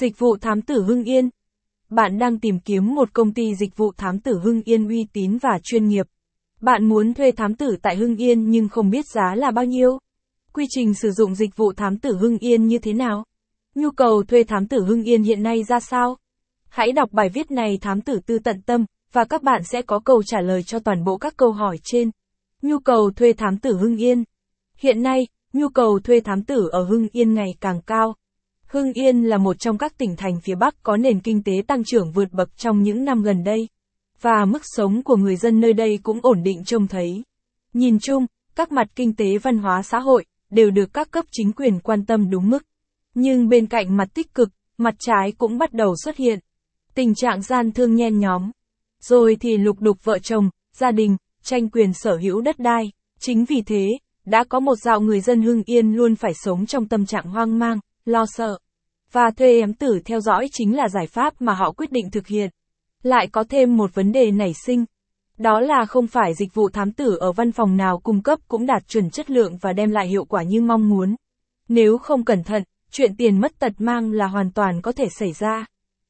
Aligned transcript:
Dịch 0.00 0.18
vụ 0.18 0.36
thám 0.36 0.62
tử 0.62 0.82
Hưng 0.82 1.04
Yên. 1.04 1.28
Bạn 1.90 2.18
đang 2.18 2.38
tìm 2.38 2.60
kiếm 2.60 2.94
một 2.94 3.12
công 3.12 3.34
ty 3.34 3.54
dịch 3.54 3.76
vụ 3.76 3.92
thám 3.96 4.20
tử 4.20 4.40
Hưng 4.44 4.62
Yên 4.62 4.88
uy 4.88 5.06
tín 5.12 5.38
và 5.42 5.58
chuyên 5.62 5.88
nghiệp. 5.88 6.06
Bạn 6.60 6.88
muốn 6.88 7.14
thuê 7.14 7.32
thám 7.32 7.54
tử 7.54 7.76
tại 7.82 7.96
Hưng 7.96 8.16
Yên 8.16 8.50
nhưng 8.50 8.68
không 8.68 8.90
biết 8.90 9.04
giá 9.14 9.34
là 9.34 9.50
bao 9.50 9.64
nhiêu. 9.64 9.98
Quy 10.52 10.66
trình 10.68 10.94
sử 10.94 11.10
dụng 11.10 11.34
dịch 11.34 11.56
vụ 11.56 11.72
thám 11.72 11.98
tử 11.98 12.16
Hưng 12.16 12.38
Yên 12.38 12.66
như 12.66 12.78
thế 12.78 12.92
nào? 12.92 13.24
Nhu 13.74 13.90
cầu 13.90 14.22
thuê 14.22 14.44
thám 14.44 14.66
tử 14.66 14.84
Hưng 14.84 15.02
Yên 15.02 15.22
hiện 15.22 15.42
nay 15.42 15.64
ra 15.64 15.80
sao? 15.80 16.16
Hãy 16.68 16.92
đọc 16.92 17.08
bài 17.12 17.28
viết 17.28 17.50
này 17.50 17.78
thám 17.80 18.00
tử 18.00 18.20
tư 18.26 18.38
tận 18.38 18.62
tâm, 18.66 18.84
và 19.12 19.24
các 19.24 19.42
bạn 19.42 19.62
sẽ 19.64 19.82
có 19.82 20.00
câu 20.04 20.22
trả 20.22 20.40
lời 20.40 20.62
cho 20.62 20.78
toàn 20.78 21.04
bộ 21.04 21.16
các 21.16 21.36
câu 21.36 21.52
hỏi 21.52 21.78
trên. 21.84 22.10
Nhu 22.62 22.78
cầu 22.78 23.10
thuê 23.16 23.32
thám 23.32 23.58
tử 23.58 23.76
Hưng 23.76 23.96
Yên 23.96 24.24
Hiện 24.76 25.02
nay, 25.02 25.26
nhu 25.52 25.68
cầu 25.68 26.00
thuê 26.04 26.20
thám 26.20 26.44
tử 26.44 26.68
ở 26.72 26.84
Hưng 26.84 27.08
Yên 27.12 27.34
ngày 27.34 27.48
càng 27.60 27.80
cao. 27.86 28.14
Hưng 28.72 28.92
Yên 28.92 29.22
là 29.22 29.38
một 29.38 29.58
trong 29.58 29.78
các 29.78 29.98
tỉnh 29.98 30.16
thành 30.16 30.40
phía 30.40 30.54
Bắc 30.54 30.82
có 30.82 30.96
nền 30.96 31.20
kinh 31.20 31.42
tế 31.42 31.52
tăng 31.66 31.84
trưởng 31.84 32.12
vượt 32.12 32.32
bậc 32.32 32.56
trong 32.56 32.82
những 32.82 33.04
năm 33.04 33.22
gần 33.22 33.44
đây. 33.44 33.68
Và 34.20 34.44
mức 34.44 34.62
sống 34.64 35.02
của 35.02 35.16
người 35.16 35.36
dân 35.36 35.60
nơi 35.60 35.72
đây 35.72 35.98
cũng 36.02 36.18
ổn 36.22 36.42
định 36.42 36.64
trông 36.64 36.86
thấy. 36.86 37.22
Nhìn 37.72 37.98
chung, 37.98 38.26
các 38.56 38.72
mặt 38.72 38.86
kinh 38.94 39.16
tế 39.16 39.38
văn 39.38 39.58
hóa 39.58 39.82
xã 39.82 39.98
hội 39.98 40.24
đều 40.50 40.70
được 40.70 40.92
các 40.92 41.10
cấp 41.10 41.24
chính 41.32 41.52
quyền 41.52 41.80
quan 41.80 42.04
tâm 42.06 42.30
đúng 42.30 42.50
mức. 42.50 42.62
Nhưng 43.14 43.48
bên 43.48 43.66
cạnh 43.66 43.96
mặt 43.96 44.08
tích 44.14 44.34
cực, 44.34 44.48
mặt 44.78 44.94
trái 44.98 45.32
cũng 45.38 45.58
bắt 45.58 45.72
đầu 45.72 45.94
xuất 46.04 46.16
hiện. 46.16 46.38
Tình 46.94 47.14
trạng 47.14 47.42
gian 47.42 47.72
thương 47.72 47.94
nhen 47.94 48.18
nhóm. 48.18 48.50
Rồi 49.00 49.36
thì 49.40 49.56
lục 49.56 49.80
đục 49.80 50.04
vợ 50.04 50.18
chồng, 50.18 50.50
gia 50.72 50.90
đình, 50.90 51.16
tranh 51.42 51.68
quyền 51.68 51.92
sở 51.92 52.16
hữu 52.16 52.40
đất 52.40 52.58
đai. 52.58 52.92
Chính 53.20 53.44
vì 53.44 53.62
thế, 53.66 53.88
đã 54.24 54.44
có 54.44 54.60
một 54.60 54.74
dạo 54.74 55.00
người 55.00 55.20
dân 55.20 55.42
Hưng 55.42 55.62
Yên 55.66 55.92
luôn 55.92 56.16
phải 56.16 56.32
sống 56.34 56.66
trong 56.66 56.88
tâm 56.88 57.06
trạng 57.06 57.24
hoang 57.24 57.58
mang, 57.58 57.78
lo 58.04 58.24
sợ. 58.28 58.58
Và 59.12 59.30
thuê 59.36 59.60
ém 59.60 59.74
tử 59.74 60.00
theo 60.04 60.20
dõi 60.20 60.48
chính 60.52 60.76
là 60.76 60.88
giải 60.88 61.06
pháp 61.06 61.42
mà 61.42 61.54
họ 61.54 61.72
quyết 61.72 61.92
định 61.92 62.10
thực 62.10 62.26
hiện. 62.26 62.50
Lại 63.02 63.28
có 63.32 63.44
thêm 63.48 63.76
một 63.76 63.94
vấn 63.94 64.12
đề 64.12 64.30
nảy 64.30 64.52
sinh. 64.66 64.84
Đó 65.38 65.60
là 65.60 65.84
không 65.84 66.06
phải 66.06 66.34
dịch 66.34 66.54
vụ 66.54 66.68
thám 66.68 66.92
tử 66.92 67.16
ở 67.20 67.32
văn 67.32 67.52
phòng 67.52 67.76
nào 67.76 67.98
cung 67.98 68.22
cấp 68.22 68.38
cũng 68.48 68.66
đạt 68.66 68.88
chuẩn 68.88 69.10
chất 69.10 69.30
lượng 69.30 69.56
và 69.60 69.72
đem 69.72 69.90
lại 69.90 70.08
hiệu 70.08 70.24
quả 70.24 70.42
như 70.42 70.60
mong 70.60 70.88
muốn. 70.88 71.16
Nếu 71.68 71.98
không 71.98 72.24
cẩn 72.24 72.42
thận, 72.42 72.62
chuyện 72.90 73.16
tiền 73.16 73.40
mất 73.40 73.58
tật 73.58 73.72
mang 73.78 74.12
là 74.12 74.26
hoàn 74.26 74.52
toàn 74.52 74.80
có 74.82 74.92
thể 74.92 75.08
xảy 75.18 75.32
ra. 75.32 75.66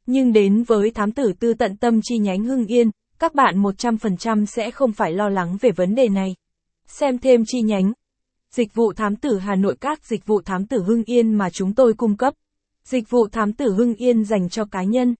Nhưng 0.06 0.32
đến 0.32 0.62
với 0.62 0.90
thám 0.90 1.12
tử 1.12 1.32
tư 1.40 1.54
tận 1.54 1.76
tâm 1.76 2.00
chi 2.02 2.18
nhánh 2.18 2.44
Hưng 2.44 2.66
Yên, 2.66 2.90
các 3.18 3.34
bạn 3.34 3.62
100% 3.62 4.44
sẽ 4.44 4.70
không 4.70 4.92
phải 4.92 5.12
lo 5.12 5.28
lắng 5.28 5.56
về 5.60 5.70
vấn 5.70 5.94
đề 5.94 6.08
này. 6.08 6.36
Xem 6.86 7.18
thêm 7.18 7.42
chi 7.46 7.60
nhánh. 7.62 7.92
Dịch 8.50 8.74
vụ 8.74 8.92
thám 8.92 9.16
tử 9.16 9.38
Hà 9.38 9.54
Nội 9.54 9.76
các 9.80 10.06
dịch 10.06 10.26
vụ 10.26 10.40
thám 10.40 10.66
tử 10.66 10.82
Hưng 10.82 11.04
Yên 11.04 11.34
mà 11.34 11.50
chúng 11.50 11.74
tôi 11.74 11.94
cung 11.94 12.16
cấp. 12.16 12.34
Dịch 12.90 13.10
vụ 13.10 13.28
thám 13.28 13.52
tử 13.52 13.74
Hưng 13.74 13.94
Yên 13.94 14.24
dành 14.24 14.48
cho 14.48 14.64
cá 14.64 14.82
nhân. 14.82 15.14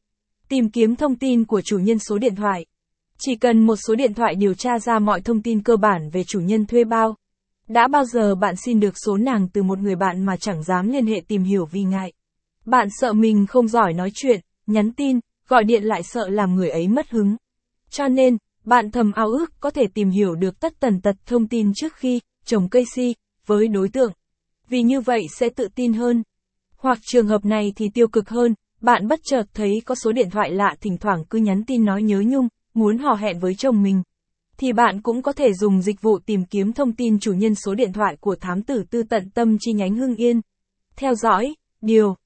Tìm 0.49 0.71
kiếm 0.71 0.97
thông 0.97 1.17
tin 1.17 1.45
của 1.45 1.61
chủ 1.61 1.79
nhân 1.79 1.99
số 1.99 2.19
điện 2.19 2.35
thoại. 2.35 2.67
Chỉ 3.19 3.37
cần 3.37 3.67
một 3.67 3.77
số 3.87 3.95
điện 3.95 4.15
thoại 4.15 4.35
điều 4.35 4.55
tra 4.55 4.79
ra 4.79 4.99
mọi 4.99 5.21
thông 5.21 5.43
tin 5.43 5.63
cơ 5.63 5.77
bản 5.77 6.11
về 6.13 6.25
chủ 6.25 6.41
nhân 6.41 6.67
thuê 6.67 6.85
bao. 6.85 7.17
Đã 7.69 7.89
bao 7.89 8.05
giờ 8.05 8.35
bạn 8.35 8.55
xin 8.57 8.81
được 8.81 8.95
số 9.05 9.17
nàng 9.17 9.49
từ 9.53 9.63
một 9.63 9.79
người 9.79 9.97
bạn 9.97 10.25
mà 10.25 10.37
chẳng 10.37 10.63
dám 10.63 10.89
liên 10.89 11.07
hệ 11.07 11.21
tìm 11.29 11.43
hiểu 11.43 11.65
vì 11.65 11.83
ngại? 11.83 12.13
Bạn 12.65 12.89
sợ 12.91 13.13
mình 13.13 13.47
không 13.47 13.69
giỏi 13.69 13.93
nói 13.93 14.11
chuyện, 14.15 14.41
nhắn 14.67 14.93
tin, 14.93 15.21
gọi 15.49 15.65
điện 15.65 15.85
lại 15.85 16.03
sợ 16.03 16.29
làm 16.29 16.55
người 16.55 16.71
ấy 16.71 16.89
mất 16.89 17.11
hứng. 17.11 17.37
Cho 17.91 18.09
nên, 18.09 18.37
bạn 18.65 18.91
thầm 18.91 19.13
ao 19.13 19.29
ước 19.29 19.61
có 19.61 19.71
thể 19.71 19.87
tìm 19.95 20.11
hiểu 20.11 20.35
được 20.35 20.61
tất 20.61 20.81
tần 20.81 21.01
tật 21.01 21.17
thông 21.27 21.49
tin 21.49 21.73
trước 21.75 21.95
khi 21.95 22.21
trồng 22.45 22.69
cây 22.69 22.85
si 22.95 23.15
với 23.47 23.69
đối 23.69 23.89
tượng. 23.89 24.13
Vì 24.69 24.83
như 24.83 25.01
vậy 25.01 25.27
sẽ 25.37 25.49
tự 25.49 25.69
tin 25.75 25.93
hơn. 25.93 26.23
Hoặc 26.83 26.99
trường 27.03 27.27
hợp 27.27 27.45
này 27.45 27.73
thì 27.77 27.89
tiêu 27.95 28.09
cực 28.09 28.29
hơn, 28.29 28.55
bạn 28.81 29.09
bất 29.09 29.21
chợt 29.23 29.43
thấy 29.55 29.83
có 29.85 29.95
số 29.95 30.13
điện 30.13 30.31
thoại 30.31 30.51
lạ 30.51 30.75
thỉnh 30.81 30.99
thoảng 30.99 31.25
cứ 31.31 31.39
nhắn 31.39 31.65
tin 31.65 31.85
nói 31.85 32.03
nhớ 32.03 32.23
nhung, 32.27 32.49
muốn 32.75 32.99
hò 32.99 33.15
hẹn 33.15 33.39
với 33.39 33.55
chồng 33.55 33.83
mình. 33.83 34.03
Thì 34.59 34.73
bạn 34.73 35.03
cũng 35.03 35.23
có 35.23 35.33
thể 35.33 35.53
dùng 35.53 35.83
dịch 35.83 36.03
vụ 36.03 36.19
tìm 36.19 36.45
kiếm 36.45 36.73
thông 36.73 36.93
tin 36.93 37.19
chủ 37.19 37.33
nhân 37.33 37.55
số 37.55 37.75
điện 37.75 37.93
thoại 37.93 38.17
của 38.21 38.37
thám 38.41 38.63
tử 38.63 38.85
tư 38.91 39.03
tận 39.03 39.31
tâm 39.31 39.57
chi 39.61 39.73
nhánh 39.73 39.97
Hưng 39.97 40.17
Yên. 40.17 40.41
Theo 40.97 41.15
dõi, 41.15 41.55
điều, 41.81 42.17